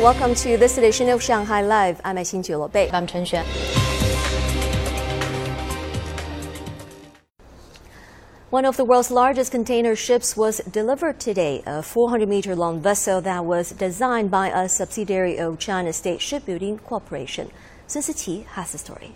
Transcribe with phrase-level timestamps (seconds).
[0.00, 2.00] Welcome to this edition of Shanghai Live.
[2.02, 2.88] I'm Xin Bei.
[2.90, 3.44] I'm Chen Xuan.
[8.48, 13.20] One of the world's largest container ships was delivered today, a 400 meter long vessel
[13.20, 17.50] that was designed by a subsidiary of China State Shipbuilding Corporation.
[17.86, 19.14] Sun Siqi has the story.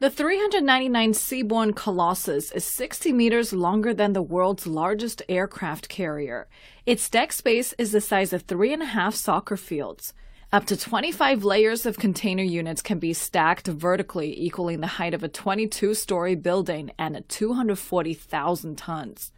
[0.00, 6.46] The 399 Seaborne Colossus is 60 meters longer than the world's largest aircraft carrier.
[6.86, 10.14] Its deck space is the size of three and a half soccer fields.
[10.52, 15.24] Up to 25 layers of container units can be stacked vertically, equaling the height of
[15.24, 19.32] a 22 story building and 240,000 tons.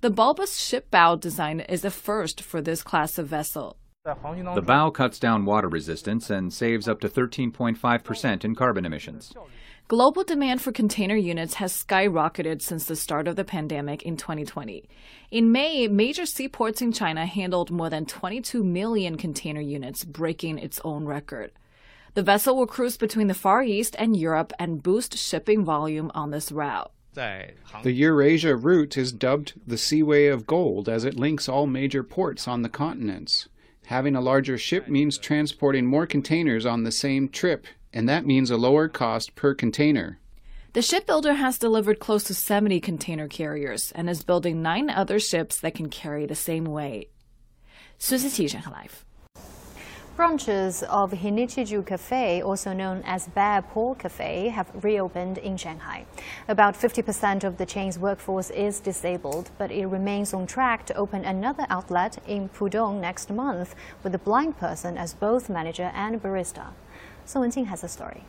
[0.00, 3.76] The bulbous ship bow design is a first for this class of vessel.
[4.04, 9.34] The bow cuts down water resistance and saves up to 13.5% in carbon emissions.
[9.86, 14.88] Global demand for container units has skyrocketed since the start of the pandemic in 2020.
[15.30, 20.80] In May, major seaports in China handled more than 22 million container units, breaking its
[20.84, 21.52] own record.
[22.14, 26.30] The vessel will cruise between the Far East and Europe and boost shipping volume on
[26.30, 26.92] this route.
[27.82, 32.48] The Eurasia route is dubbed the Seaway of Gold as it links all major ports
[32.48, 33.48] on the continents.
[33.88, 38.50] Having a larger ship means transporting more containers on the same trip and that means
[38.50, 40.18] a lower cost per container.
[40.74, 45.58] The shipbuilder has delivered close to 70 container carriers and is building nine other ships
[45.60, 47.10] that can carry the same weight.
[47.96, 49.06] Susie Live.
[50.18, 56.06] Branches of Hinichiju Cafe, also known as Bear Paw Cafe, have reopened in Shanghai.
[56.48, 61.24] About 50% of the chain's workforce is disabled, but it remains on track to open
[61.24, 66.72] another outlet in Pudong next month with a blind person as both manager and barista.
[67.24, 68.24] Song Wenjing has a story.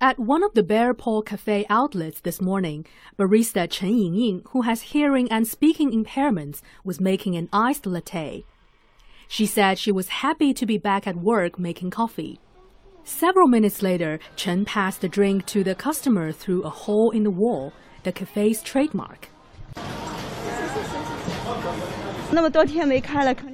[0.00, 2.86] At one of the Bear Paw Cafe outlets this morning,
[3.18, 8.46] barista Chen Yingying, who has hearing and speaking impairments, was making an iced latte.
[9.28, 12.38] She said she was happy to be back at work making coffee.
[13.04, 17.30] Several minutes later, Chen passed the drink to the customer through a hole in the
[17.30, 17.72] wall,
[18.04, 19.28] the cafe's trademark.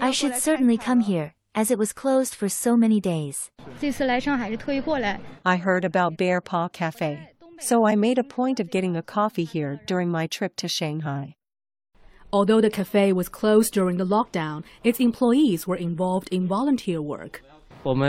[0.00, 3.50] I should certainly come here as it was closed for so many days.
[5.44, 9.44] I heard about Bear Paw Cafe, so I made a point of getting a coffee
[9.44, 11.34] here during my trip to Shanghai.
[12.32, 17.42] Although the cafe was closed during the lockdown, its employees were involved in volunteer work.
[17.84, 18.02] All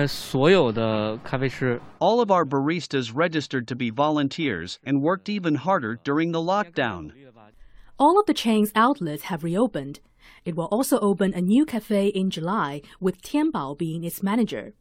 [2.21, 7.13] of our baristas registered to be volunteers and worked even harder during the lockdown.
[7.97, 9.99] All of the chain's outlets have reopened,
[10.45, 14.73] it will also open a new cafe in July, with Tianbao being its manager.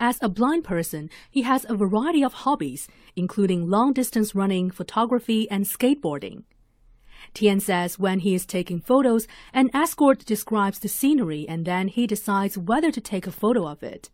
[0.00, 5.48] As a blind person, he has a variety of hobbies, including long distance running, photography,
[5.50, 6.44] and skateboarding.
[7.32, 12.06] Tian says when he is taking photos, an escort describes the scenery and then he
[12.06, 14.10] decides whether to take a photo of it.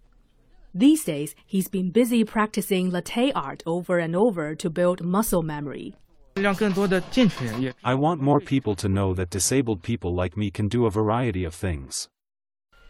[0.73, 5.97] These days, he's been busy practicing latte art over and over to build muscle memory.
[6.37, 11.45] I want more people to know that disabled people like me can do a variety
[11.45, 12.09] of things.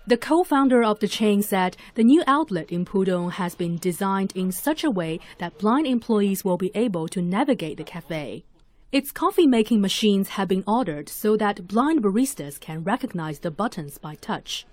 [0.06, 4.50] The co-founder of the chain said the new outlet in Pudong has been designed in
[4.52, 8.44] such a way that blind employees will be able to navigate the cafe.
[8.91, 13.97] Its coffee making machines have been ordered so that blind baristas can recognize the buttons
[13.97, 14.65] by touch.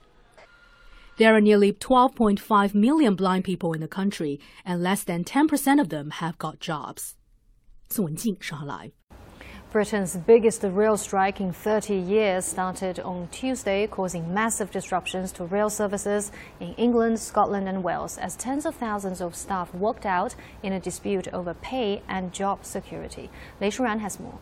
[1.19, 5.89] There are nearly 12.5 million blind people in the country, and less than 10% of
[5.89, 7.17] them have got jobs.
[7.89, 8.96] 宋文静，上海 Live。
[9.78, 15.70] Britain's biggest rail strike in 30 years started on Tuesday, causing massive disruptions to rail
[15.70, 20.34] services in England, Scotland, and Wales as tens of thousands of staff walked out
[20.64, 23.30] in a dispute over pay and job security.
[23.62, 24.40] Lei Shuran has more.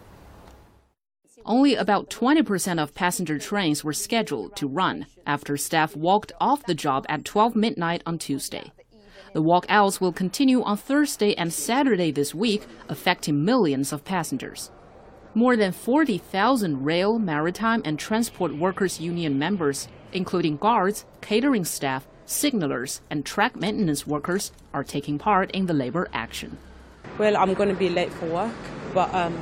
[1.45, 6.73] Only about 20% of passenger trains were scheduled to run after staff walked off the
[6.73, 8.71] job at 12 midnight on Tuesday.
[9.33, 14.71] The walkouts will continue on Thursday and Saturday this week, affecting millions of passengers.
[15.37, 23.01] More than 40,000 rail, maritime, and transport workers union members, including guards, catering staff, signalers,
[23.09, 26.57] and track maintenance workers, are taking part in the labor action.
[27.17, 28.55] Well, I'm going to be late for work,
[28.93, 29.37] but um,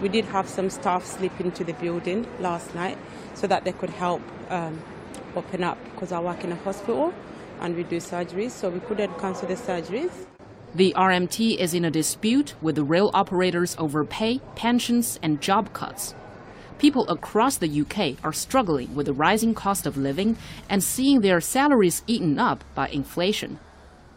[0.00, 2.96] we did have some staff slip into the building last night
[3.34, 4.80] so that they could help um,
[5.34, 7.12] open up because I work in a hospital
[7.60, 10.12] and we do surgeries, so we couldn't cancel the surgeries.
[10.74, 15.74] The RMT is in a dispute with the rail operators over pay, pensions, and job
[15.74, 16.14] cuts.
[16.78, 20.38] People across the UK are struggling with the rising cost of living
[20.70, 23.58] and seeing their salaries eaten up by inflation.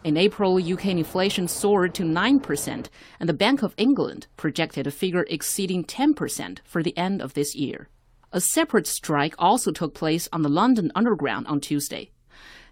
[0.02, 2.86] In April, UK inflation soared to 9%,
[3.20, 7.54] and the Bank of England projected a figure exceeding 10% for the end of this
[7.54, 7.88] year.
[8.32, 12.12] A separate strike also took place on the London Underground on Tuesday.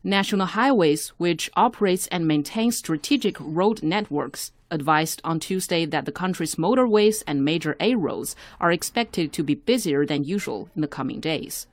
[0.07, 6.57] National Highways, which operates and maintains strategic road networks, advised on Tuesday that the country's
[6.57, 11.21] motorways and major A roads are expected to be busier than usual in the coming
[11.21, 11.67] days.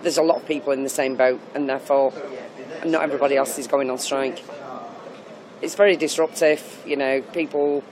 [0.00, 2.14] There's a lot of people in the same boat, and therefore,
[2.86, 4.42] not everybody else is going on strike.
[5.60, 7.84] It's very disruptive, you know, people,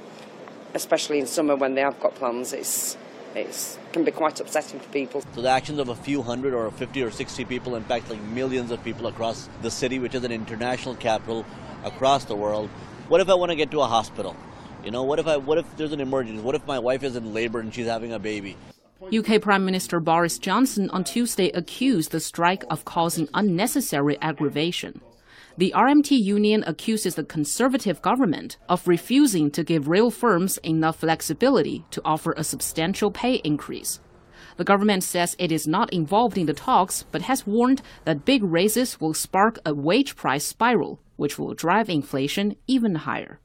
[0.73, 2.96] especially in summer when they have got plans, it's
[3.36, 5.22] it can be quite upsetting for people.
[5.34, 8.70] So the actions of a few hundred or 50 or 60 people impact like millions
[8.70, 11.44] of people across the city, which is an international capital
[11.84, 12.68] across the world.
[13.08, 14.34] What if I want to get to a hospital?
[14.84, 16.42] You know, what if I what if there's an emergency?
[16.42, 18.56] What if my wife is in labor and she's having a baby?
[19.12, 25.00] UK Prime Minister Boris Johnson on Tuesday accused the strike of causing unnecessary aggravation.
[25.57, 31.85] The RMT union accuses the Conservative government of refusing to give rail firms enough flexibility
[31.91, 33.99] to offer a substantial pay increase.
[34.57, 38.43] The government says it is not involved in the talks, but has warned that big
[38.43, 43.39] raises will spark a wage price spiral, which will drive inflation even higher.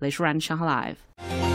[0.00, 1.45] 雷舒然，上海 Live。